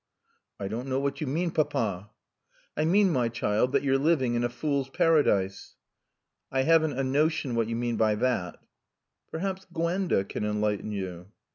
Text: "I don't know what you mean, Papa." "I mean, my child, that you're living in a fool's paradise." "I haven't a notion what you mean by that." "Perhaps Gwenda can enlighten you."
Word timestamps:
"I 0.59 0.67
don't 0.67 0.87
know 0.87 0.99
what 0.99 1.21
you 1.21 1.27
mean, 1.27 1.51
Papa." 1.51 2.09
"I 2.75 2.85
mean, 2.85 3.11
my 3.11 3.29
child, 3.29 3.71
that 3.73 3.83
you're 3.83 3.99
living 3.99 4.33
in 4.33 4.43
a 4.43 4.49
fool's 4.49 4.89
paradise." 4.89 5.75
"I 6.51 6.63
haven't 6.63 6.97
a 6.97 7.03
notion 7.03 7.53
what 7.53 7.67
you 7.67 7.75
mean 7.75 7.97
by 7.97 8.15
that." 8.15 8.57
"Perhaps 9.29 9.67
Gwenda 9.71 10.23
can 10.23 10.43
enlighten 10.43 10.91
you." 10.91 11.27